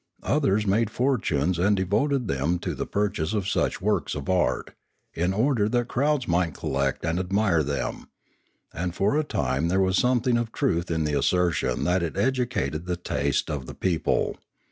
[0.23, 4.71] Others made fortunes and devoted them to the purchase of such works of art,
[5.13, 8.09] in order that crowds might collect and admire them,
[8.73, 12.87] and for a time there was something of truth in the assertion that it educated
[12.87, 14.37] the taste of the people.